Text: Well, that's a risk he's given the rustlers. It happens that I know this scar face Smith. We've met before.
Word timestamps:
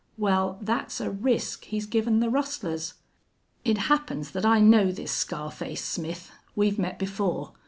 Well, 0.17 0.57
that's 0.63 0.99
a 0.99 1.11
risk 1.11 1.65
he's 1.65 1.85
given 1.85 2.21
the 2.21 2.29
rustlers. 2.31 2.95
It 3.63 3.77
happens 3.77 4.31
that 4.31 4.47
I 4.47 4.59
know 4.59 4.91
this 4.91 5.11
scar 5.11 5.51
face 5.51 5.85
Smith. 5.85 6.31
We've 6.55 6.79
met 6.79 6.97
before. 6.97 7.51